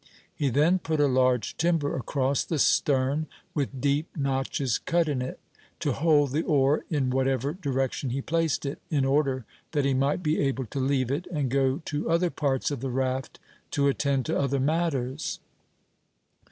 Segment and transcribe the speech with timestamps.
[0.33, 5.39] He then put a large timber across the stern, with deep notches cut in it,
[5.79, 10.23] to hold the oar in whatever direction he placed it, in order that he might
[10.23, 13.37] be able to leave it, and go to other parts of the raft
[13.69, 15.39] to attend to other matters.